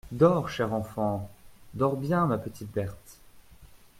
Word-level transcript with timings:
Dors, 0.11 0.49
chère 0.49 0.73
enfant!… 0.73 1.29
dors 1.75 1.95
bien, 1.95 2.25
ma 2.25 2.39
petite 2.39 2.71
Berthe!… 2.71 3.19